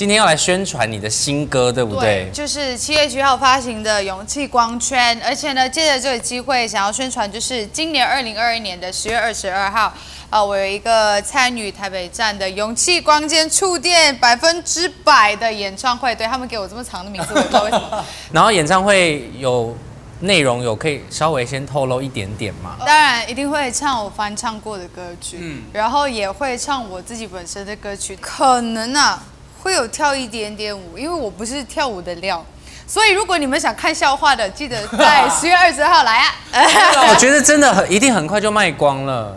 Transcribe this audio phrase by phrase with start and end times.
[0.00, 2.30] 今天要来宣传你的新歌，对不对？
[2.32, 9.92] 就是七月七号发行的《勇气光圈》，而且呢，借着这个机会，想要宣传，就是今年二零二一年的十月二十二号，
[10.30, 18.02] 啊，我有一个参与台北站的勇气光间触电百分之百的演唱会，对他们给我这么长的名字，我不知道为什么。
[18.32, 19.76] 然后演唱会有
[20.20, 22.76] 内容，有可以稍微先透露一点点吗？
[22.86, 29.22] 当然一定会唱我翻唱过的歌曲，嗯，然后也会唱我自己本身的歌曲，可能啊
[29.62, 32.44] 会有跳一点点舞，因为我不是跳舞的料。
[32.86, 36.34] 所以，如果你们想看笑话的，记得在十月二十号来啊！
[37.08, 39.36] 我觉得真的很一定很快就卖光了。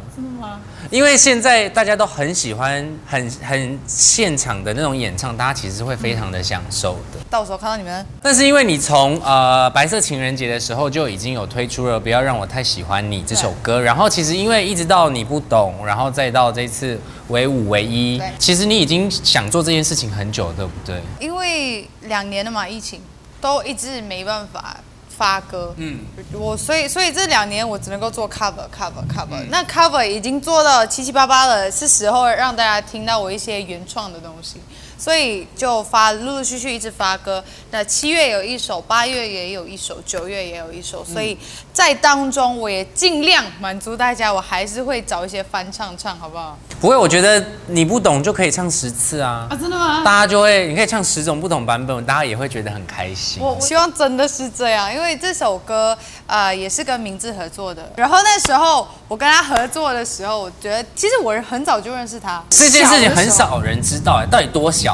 [0.93, 7.20] 因为现在大家都很喜欢很很现场的那种演唱，大家其实会非常的享受的。
[7.31, 8.05] 到时候看到你们。
[8.21, 21.01] 但是因为你从呃白色情人节的时候就已经有推出了《不要让我太喜欢你》这首歌，然后其实因为一直到你不懂，然后再到这次唯五唯一，其实你已经想做这件事情很久，对不对？
[21.20, 23.01] 因为两年了嘛，疫情。
[23.41, 24.77] 都一直没办法
[25.17, 25.99] 发歌，嗯，
[26.33, 34.57] 我所以所以这两年我只能够做 cover cover cover，那 cover 已经做到七七八八了，是时候让大家听到我一些原创的东西。
[35.04, 41.37] 所以就发陆陆续续一直发歌，那七月有一首，八月也有一首，九月也有一首，所以
[41.73, 46.57] 在当中我也尽量满足大家，我还是会找一些翻唱唱，好不好？
[46.79, 49.46] 不会，我觉得你不懂就可以唱十次啊！
[49.49, 50.04] 啊，真的吗？
[50.05, 53.43] 大家就会，你可以唱十种不同版本，大家也会觉得很开心。
[53.43, 64.93] 我希望真的是这样，因为这首歌呃也是跟明志合作的，然后那时候我跟他合作的时候，我觉得其实我很早就认识他，这件事情很少人知道哎，到底多小？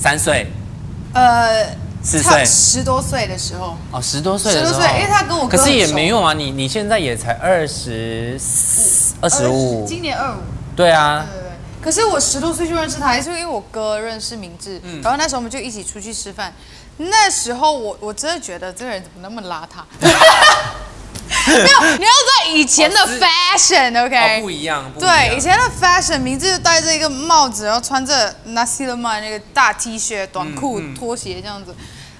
[0.00, 0.46] 三岁，
[1.12, 8.40] 呃，四岁，十多岁的时候，哦，十多岁的时候，因为他跟我可是也没用啊，你你现在也才二十，
[9.20, 10.38] 二十五，今年二五，
[10.74, 11.50] 对啊，对对对。
[11.82, 16.54] 可是我十多岁就认识他，还是因为我哥认识明志，然后那时候我们就一起出去吃饭，
[16.96, 19.84] 那时候我我真的觉得这个人怎么那么邋遢。
[21.46, 24.40] 没有，你要在以前的 fashion，OK？
[24.40, 24.90] 不一样。
[24.98, 31.74] 对，以前的 fashion，名字就戴着一个帽子，然后穿着 Nasileman 那个大 T 恤、短裤、拖鞋这样子。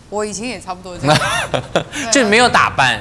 [0.09, 1.19] 我以前也差不多这样，
[2.13, 3.01] 就没有打扮，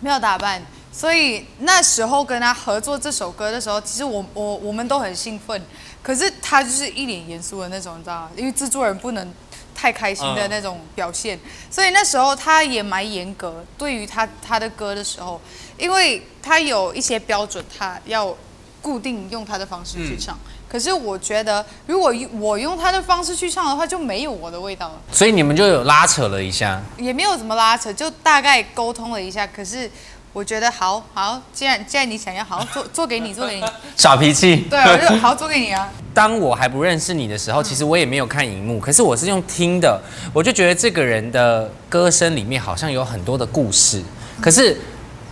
[0.00, 0.62] 没有打扮。
[0.92, 5.62] 所以那时候跟他合作这首歌的时候，其实我我我们都很兴奋，
[6.02, 8.30] 可是他就是一脸严肃的那种，你知道吗？
[8.36, 9.32] 因为制作人不能。
[9.80, 15.40] 太开心的那种表现，所以那时候他也蛮严格，对于他他的歌的时候，
[15.78, 18.36] 因为他有一些标准，他要
[18.82, 20.38] 固定用他的方式去唱。
[20.68, 25.00] 可是我觉得，如果我用他的方式去唱的话，就没有我的味道了。
[25.10, 29.46] 所以你们就有拉扯了一下，也没有怎么拉扯，就大概沟通了一下。
[29.46, 29.90] 可是。
[30.32, 33.64] 我觉得好好，既然既然你想要，好做 做给你，做给你。
[33.96, 34.64] 耍脾气。
[34.70, 35.88] 对，我就好做给你啊。
[36.14, 40.00] 当我还不认识你的时候，其实我也没有看荧幕，可是我是用听的，
[40.32, 44.02] 我就觉得这个人的歌声里面好像有很多的故事。
[44.40, 44.80] 可是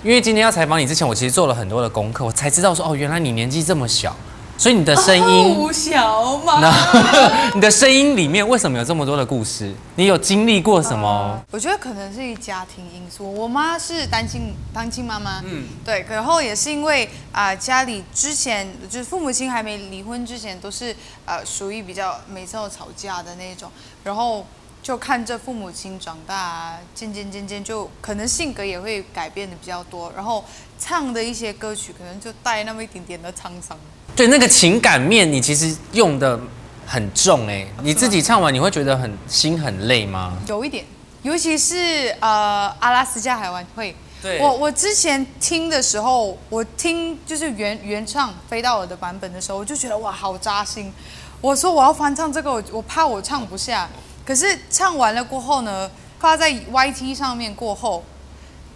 [0.02, 4.16] 因为今天要采访你之前，我其实做了很多的功课，我才知道说，哦，原来你年纪这么小。
[4.58, 5.56] 所以你的声音？
[7.54, 9.72] 你的声音里面为什么有这么多的故事？
[9.94, 11.40] 你有经历过什么？
[11.52, 13.32] 我觉得可能是家庭因素。
[13.32, 16.04] 我妈是单亲单亲妈妈，嗯，对。
[16.10, 20.94] 然后也是因为啊，家里之前就是父母亲还没离婚之前，都是
[21.24, 23.70] 呃属于比较每次都吵架的那种。
[24.02, 24.44] 然后
[24.82, 30.12] 就看着父母亲长大，渐渐渐渐就可能性格也会改变的比较多。
[30.16, 30.44] 然后
[30.80, 33.78] 唱的一些歌曲，可能就带那么一点点的沧桑。
[34.18, 36.36] 对那个情感面，你其实用的
[36.84, 40.36] 很重哎，你自己唱完你会觉得很心很累吗？
[40.48, 40.84] 有一点，
[41.22, 50.92] 尤其是呃阿拉斯加海湾会，对，我我之前听的时候，我听就是原原唱飞到我的版本的时候，我就觉得哇好扎心。
[51.40, 53.88] 我说我要翻唱这个，我我怕我唱不下。
[54.26, 58.02] 可是唱完了过后呢，发在 YT 上面过后，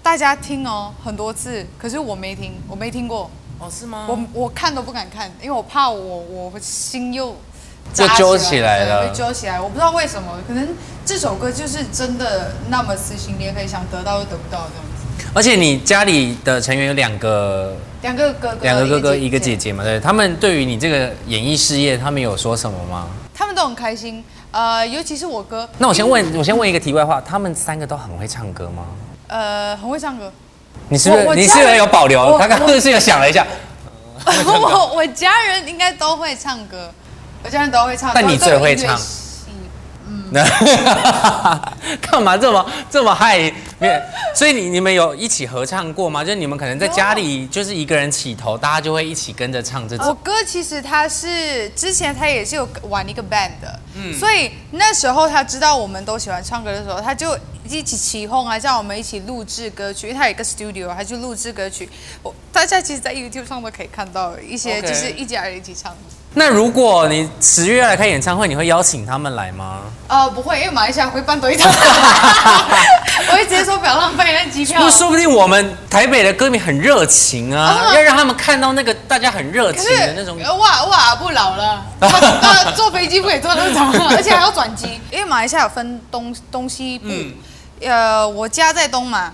[0.05, 3.29] 大家听哦很多次，可是我没听，我没听过。
[3.63, 4.07] 哦，是吗？
[4.09, 7.37] 我我看都不敢看，因为我怕我我心又
[7.95, 9.61] 就揪起来了，会揪起来。
[9.61, 10.69] 我不知道为什么，可能
[11.07, 15.27] 这首歌就是真的那么撕心裂肺，想得到又得不到这样子。
[15.33, 23.07] 而且你家里的成员有两个，两个哥哥，两个哥哥一个姐姐嘛，对他们对于你这个演艺事业，他们有说什么吗？
[23.33, 25.69] 他们都很开心，呃，尤其是我哥。
[25.79, 28.87] 那我先问，我先问一个题外话，他们三个都很会唱歌吗？
[29.29, 30.33] 呃，很会唱歌。
[30.89, 32.39] 你是不是你是不是有保留？
[32.39, 33.47] 他刚刚是有想了一下。
[34.25, 36.93] 我我家人应该都会唱歌，
[37.43, 38.11] 我家人都会唱。
[38.15, 38.99] 但你最会唱？
[40.31, 40.43] 那
[42.01, 43.39] 干嘛这么这么嗨？
[43.79, 43.95] 没有，
[44.35, 46.23] 所以你你们有一起合唱过吗？
[46.25, 50.17] 就是你们可能在家里就是一个人起头，大家就会一起跟着唱这我种。
[50.23, 53.81] 哥其实他是之前他也是有玩一个 band 的，
[54.19, 57.37] 所以那时候他知道我们都喜欢唱歌的时候，他就
[57.69, 61.89] 一起起哄啊，叫我们一起录制歌曲，因为他有一个 studio，他就录制歌曲。
[62.23, 65.99] 我大家其实，在 YouTube 上都可以看到一些就是一家人一起唱的。
[66.35, 69.81] 那如果你十月要来开演唱会，你会邀请他们来吗？
[70.09, 71.71] 呃，不会，因为马来西亚会办多一场，
[73.29, 74.91] 我会直接说不要浪费那机票不，。
[74.91, 81.85] 说不定我们台北的歌迷很热情啊，哦要让他们看到那个大家很热情的那种哇哇不老了，
[82.75, 87.35] 坐飞机不可以坐那么长， 而且还要转机，因为马来西亚有分东东西部，嗯
[87.83, 89.33] 呃，我家在东嘛，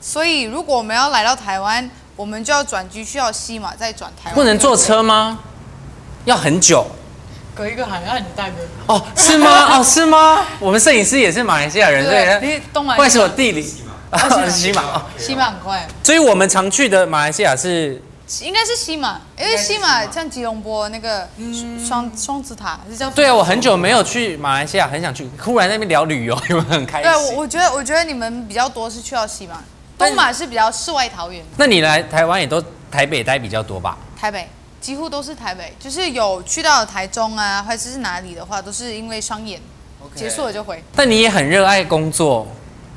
[0.00, 4.34] 所以如果我们要来到台湾，我们就要转机，需要西马再转台湾。
[4.34, 5.40] 不能坐车吗？
[6.28, 6.86] 要很久
[7.54, 8.54] 隔一个海岸，你大哥。
[8.86, 9.02] 哦？
[9.16, 9.48] 是吗？
[9.80, 10.44] 哦，是吗？
[10.60, 12.56] 我们摄影师也是马来西亚人，对，对。
[12.58, 12.94] 你东马。
[12.94, 13.66] 不好意思，我地理
[14.10, 18.00] 啊西马 西马哦，西马很快，所以我们常去的马来西亚是
[18.42, 21.26] 应该是西马，因为西马像吉隆坡那个
[21.84, 23.08] 双双子塔是叫。
[23.10, 25.26] 对啊，我很久没有去马来西亚，很想去。
[25.42, 27.36] 忽然在那边聊旅游， 有没有很开心对，我心？
[27.38, 29.56] 我觉得我觉得你们比较多是去到西马，
[29.96, 31.42] 东马是比较世外桃源。
[31.56, 33.96] 那你来台湾也都台北待比较多吧？
[34.20, 34.46] 台北
[34.80, 39.60] 几乎都是台北，就是有去到台中啊，或者是哪里的话，都是因为商演
[40.14, 40.82] 结束了就回。
[40.94, 42.46] 但你也很热爱工作，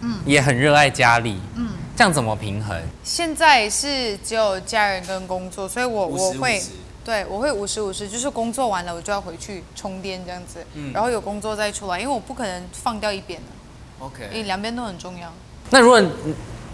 [0.02, 2.80] 嗯，也很热爱家里，嗯，这样怎么平衡？
[3.04, 6.62] 现在是只有家人跟工作，所以我我会
[7.04, 14.30] 对我会五十五十，就是工作完了我就要回去充电这样子，嗯然后有工作再出来，因为我不可能放掉一边的，OK。
[14.32, 15.34] 为两边都很重要。
[15.72, 16.02] 那如果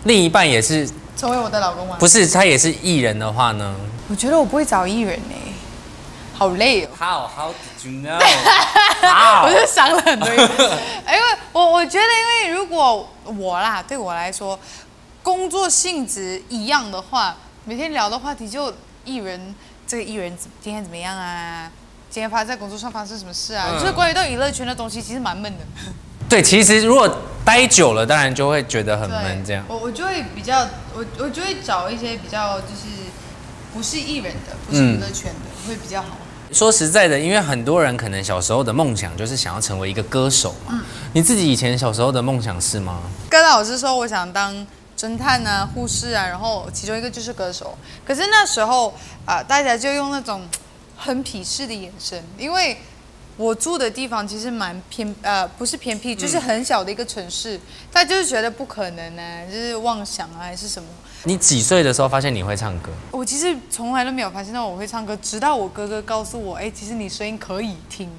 [0.03, 1.97] 另一半也是成为我的老公吗？
[1.99, 3.75] 不是他也是艺人的话呢
[4.09, 5.35] 我觉得我不会找艺人呢、
[6.33, 6.89] 好累哦。
[6.97, 8.17] ？How How did you know？
[9.43, 11.21] 我就想了很多 因为
[11.51, 14.57] 我我觉得，因为如果我啦，对我来说，
[15.23, 17.35] 工作性质一样的话，
[17.65, 18.73] 每天聊的话题就
[19.03, 19.53] 艺人，
[19.85, 21.69] 这个艺人今天怎么样啊？
[22.09, 23.67] 今天发在工作上发生什么事啊？
[23.71, 25.65] 嗯就是关于到娱乐圈的东西，其实蛮闷的。
[26.29, 27.09] 对，其实如果
[27.45, 29.45] 待久了，当然就会觉得很闷。
[29.45, 33.07] 这样，我我就会比较，我我就会找一些比较就是
[33.73, 36.17] 不是艺人的，不是娱乐圈的，会比较好。
[36.51, 40.81] 说实在的，因为很多人可能小时候的梦想就是想要成为一个歌手嘛。
[41.13, 43.01] 你自己以前小时候的梦想是吗？
[43.29, 44.53] 跟老师说我想当
[44.97, 47.77] 侦探啊、护士啊，然后其中一个就是歌手。
[48.05, 48.93] 可是那时候
[49.25, 50.47] 啊、大家就用那种
[50.95, 52.77] 很鄙视的眼神，因为
[53.37, 57.59] 我住的地方其实蛮偏呃，不是偏僻，就是很小的一个城市，
[57.91, 60.89] 他就是觉得不可能啊，就是妄想啊还是什么。
[61.23, 62.91] 你几岁的时候发现你会唱歌？
[63.11, 68.09] 我其实从来都没有发现到我会唱歌，直到我哥哥告诉我，哎，其实你声音可以听。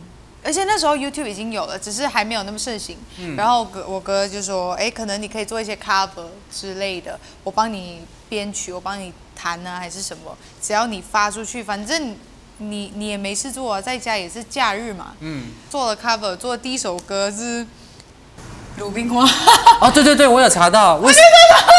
[0.41, 2.97] 而且那时候 YouTube 已经有了，只是还没有那么盛行。
[3.37, 12.17] 然后哥我哥就说，哎，可能你可以做一些 cover 之类的，我帮你编曲，我帮你弹啊，还是什么，只要你发出去，反正
[12.59, 15.13] 你你也没事做啊，在家也是假日嘛。
[15.21, 17.63] 嗯，做了 cover，做了第一首歌是
[18.79, 19.25] 《鲁冰花》，
[19.81, 21.25] 哦，对对对，我有查到， 为什么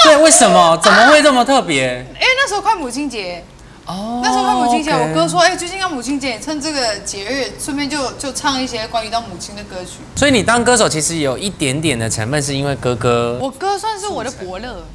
[0.04, 0.78] 对为什么？
[0.84, 2.06] 怎么会这么特别？
[2.14, 3.44] 因 为那时候快母亲节。
[3.86, 9.94] 哦，那时候快母亲节我哥说，哎、最近要母亲节，趁这个节日，顺便就就唱一些关于到母亲的歌曲。
[10.16, 14.86] 所以你当歌手其实有一点点的成分是因为哥哥我哥算是我的伯乐，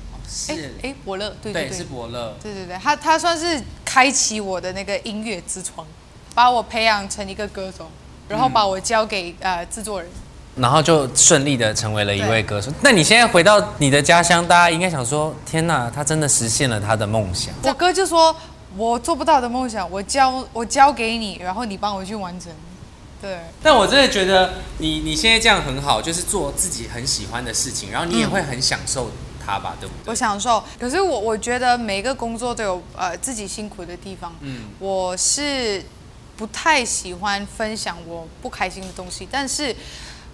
[0.48, 0.74] 哎是。
[0.84, 1.76] 哎，伯乐，对对对。
[1.76, 3.60] 是，伯乐，对对对，他他算是
[3.94, 5.86] 开启我的那个音乐之窗，
[6.34, 7.88] 把我培养成一个歌手，
[8.28, 10.10] 然后把我交给呃制作人。
[10.56, 12.72] 然后就顺利的成为了一位歌手。
[12.82, 17.54] 那你现在回到你的家乡，大家应该想说：天哪，他真的实现了他的梦想。
[17.62, 18.34] 我哥就说，
[18.76, 22.50] 我做不到的梦想，我交我交给你，然后你帮我去完成。
[23.22, 29.08] 对，但我真的觉得你你现在这样很好，就是做自己很喜欢的事情，然后你也会很享受
[29.44, 30.10] 它吧，对不对？
[30.10, 30.62] 我享受。
[30.78, 34.34] 可是我我觉得每个工作都有呃自己辛苦的地方。
[34.40, 35.84] 嗯，我是
[36.36, 39.74] 不太喜欢分享我不开心的东西，但是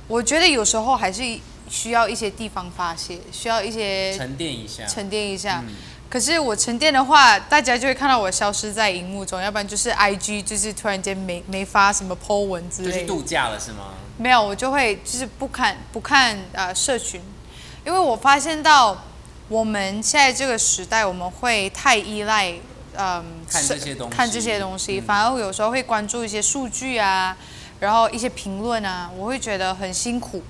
[0.09, 1.23] 我觉得有时候还是
[1.69, 4.87] 需要一些地方发泄，需要一些沉淀一下。
[4.87, 5.63] 沉淀一下。
[5.67, 5.75] 嗯
[6.11, 12.95] 可是我沉淀的话，大家就会看到我消失在荧幕中，要不然就是 IG 就是突然间没没发什么 po 文之类的。
[12.95, 13.95] 就去度假了是吗？
[14.17, 17.21] 没有，我就会就是不看不看呃社群，
[17.85, 18.97] 因为我发现到
[19.49, 22.53] 我们现在这个时代，我们会太依赖
[22.97, 24.17] 嗯看这些东西。
[24.17, 25.03] 看这些东西，嗯。
[25.03, 27.37] 反而有时候会关注一些数据啊，
[27.81, 30.43] 然后一些评论啊，我会觉得很辛苦。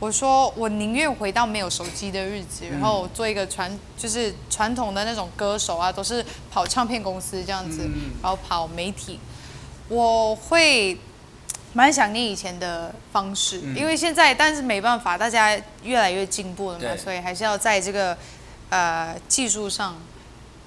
[0.00, 8.10] 我说我宁愿回到没有手机的日子，然后做一个传就是传统的那种歌手啊，都是跑唱片公司这样子，嗯。
[8.20, 9.20] 然后跑媒体，
[9.88, 10.98] 我会
[11.74, 18.16] 蛮想念以前的方式，因为现在但是没办法，大家越来越进步了嘛，所以还是要在这个
[18.68, 19.96] 呃技术上，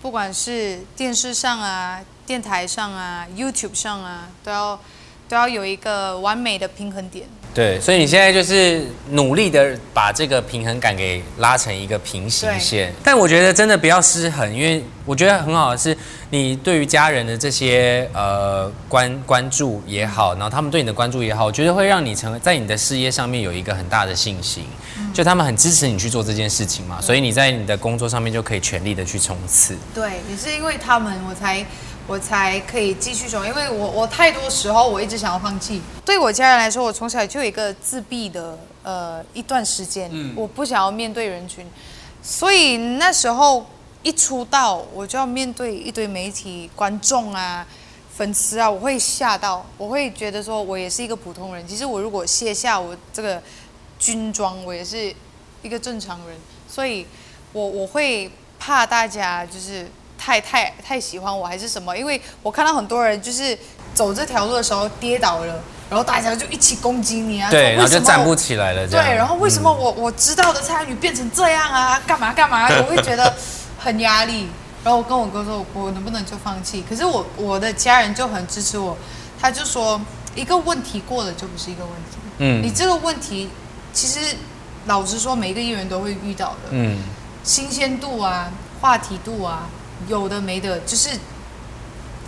[0.01, 4.79] 不管是电视上啊、电台上啊、YouTube 上啊，都要
[5.29, 7.27] 都要有一个完美的平衡点。
[7.55, 12.93] 对，所以你现在就是努力的把这个平衡感给拉成一个平行线。
[13.01, 15.97] 但我觉得真的不要失衡，因为我觉得很好的是，
[16.31, 24.65] 你对于家人的这些呃关关注也好，然后他们对你的关注也好，我觉得会让你成为在你的事业上面有一个很大的信心。
[25.13, 29.77] 就他们很支持你去做这件事情嘛，所以你在你的工作上面就可以全力的去冲刺。
[29.93, 31.65] 对，也是因为他们，我才
[32.07, 33.43] 我才可以继续走。
[33.45, 35.81] 因为我我太多时候我一直想要放弃。
[36.03, 41.65] 对我家人来说，我从小就有一个自闭的呃一段时间，我不想要面对人群，
[42.21, 43.65] 所以那时候
[44.03, 47.65] 一出道，我就要面对一堆媒体、观众啊。
[48.17, 51.67] 粉丝啊，我会吓到，我会觉得说，我也是一个普通人。
[51.67, 53.43] 其实我如果卸下我这个
[53.99, 55.13] 军装，我也是
[55.61, 57.05] 一个正常人，所以
[57.51, 59.85] 我我会怕大家就是
[60.25, 63.55] 太太太喜欢我还是什么，因为我看到很多人就是
[63.93, 68.87] 走这条路的时候跌倒了，然后大家就一起攻击你啊，对，然后为什么就站不起来了。
[68.87, 72.01] 对，然后为什么我、我知道的蔡依宇变成这样啊？
[72.07, 72.67] 干嘛干嘛？
[72.79, 73.31] 我会觉得
[73.77, 74.47] 很压力。
[74.83, 76.83] 然后我跟我哥说，我能不能就放弃？
[76.89, 78.97] 可是我我的家人就很支持我，
[79.39, 80.01] 他就说
[80.33, 82.17] 一个问题过了就不是一个问题。
[82.39, 83.47] 嗯你这个问题
[83.93, 84.35] 其实
[84.87, 86.69] 老实说，每一个艺人都会遇到的。
[86.71, 86.97] 嗯，
[87.43, 88.51] 新鲜度啊，
[88.81, 89.67] 话题度啊，
[90.07, 91.09] 有的没的，就是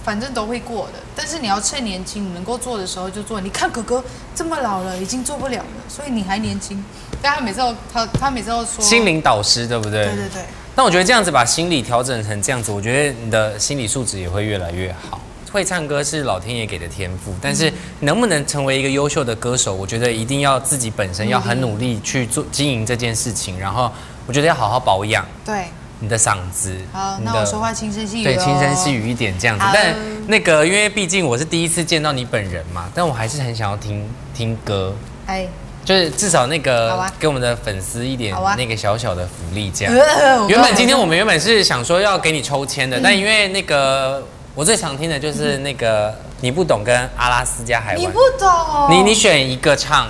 [0.04, 1.00] 反正都会过的。
[1.16, 3.42] 但是你要趁年轻，你能够做的时候就做。
[3.42, 4.04] 你看哥哥
[4.36, 6.84] 这么老了，已经做不了了，所以你还年轻。
[7.22, 10.06] 但他每次都他他每次都说心灵导师对不对？
[10.06, 10.42] 对对对，
[10.76, 15.20] 那我觉得这样子把心理调整成这样子，我觉得你的心理素质也会越来越好。
[15.52, 17.72] 会唱歌是老天爷给的天赋，但是
[18.02, 23.92] 能不能成为一个优秀的歌手，我觉得一定要自己本身要很努力去做经营这件事情，然后
[24.28, 25.66] 我觉得要好好保养对。
[26.00, 26.76] 你的嗓子。
[26.92, 28.94] 好，那我说话轻声细语对，哦轻声细。
[28.94, 29.66] 语一点这样子。
[29.74, 29.96] 但
[30.28, 34.94] 那个，因为毕竟我是第一次见到你本人嘛，但我还是很想要听听歌，
[35.26, 35.48] 哎，
[35.84, 39.94] 就是至少那好个啊给我们的粉丝一点那个小小的福利这样。
[39.94, 44.24] 呃原本今天我们原本是想说要给你抽签的，但因为那个
[44.54, 48.50] 我最常听的就是那个你不懂跟阿拉斯加海湾，你不懂，
[48.90, 50.08] 你你选一个唱，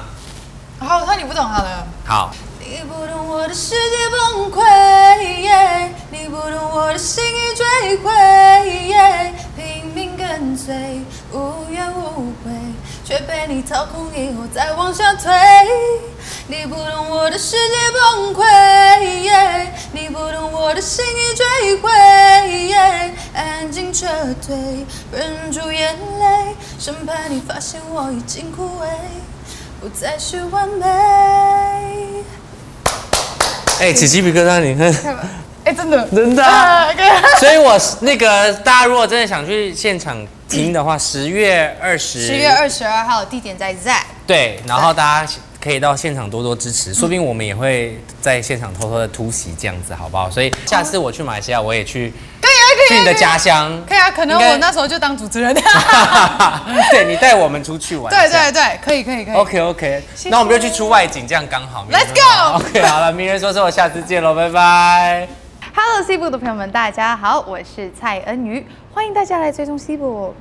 [0.79, 1.87] 好，那你不懂好了。
[2.05, 4.09] 好，你不懂我的世界
[6.27, 8.11] 你不懂我的心已坠毁，
[8.89, 10.75] 耶拼命跟随，
[11.31, 12.51] 无怨无悔，
[13.05, 15.31] 却被你掏空以后再往下退。
[16.47, 18.43] 你不懂我的世界崩溃，
[19.21, 21.89] 耶你不懂我的心已坠毁，
[22.67, 24.05] 耶安静撤
[24.45, 28.87] 退，忍住眼泪，生怕你发现我已经枯萎。
[29.79, 30.85] 不再是完美。
[33.79, 34.91] 哎，起鸡皮疙瘩，你看，
[35.67, 36.87] 哎，真的，真的啊。
[37.39, 43.91] 所以我那个大家如果真的想去现场听的话，十月二十，十月二十二号，地点在 Z。
[44.25, 50.31] 对，然后大家可以到现场多多支持，说不定我们也会在现场偷偷的突袭这样子，好不好？
[50.31, 52.89] 所以下次我去马来西亚，我也去可以啊，可以啊。
[52.89, 55.53] 去你的家乡，可以啊，可能我那时候就当主持人。
[56.91, 59.35] 对你带我们出去玩，对对对，可以可以可以。
[59.35, 61.85] OK OK，谢那我们就去出外景，这样刚好。
[61.91, 65.46] Let's go OK，好了，明人说说，我下次见喽，拜拜。
[65.79, 70.33] Hello，CBook 的朋友们，大家好，我是蔡恩瑜，欢迎大家来追踪 CBook。